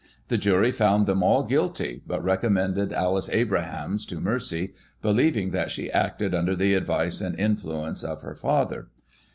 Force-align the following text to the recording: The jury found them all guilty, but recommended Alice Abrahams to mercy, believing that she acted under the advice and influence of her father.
The 0.29 0.37
jury 0.39 0.71
found 0.71 1.05
them 1.05 1.21
all 1.21 1.43
guilty, 1.43 2.01
but 2.07 2.23
recommended 2.23 2.91
Alice 2.91 3.29
Abrahams 3.29 4.03
to 4.07 4.19
mercy, 4.19 4.73
believing 4.99 5.51
that 5.51 5.69
she 5.69 5.91
acted 5.91 6.33
under 6.33 6.55
the 6.55 6.73
advice 6.73 7.21
and 7.21 7.39
influence 7.39 8.03
of 8.03 8.23
her 8.23 8.33
father. 8.33 8.87